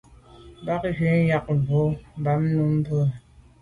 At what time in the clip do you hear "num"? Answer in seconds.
2.53-2.71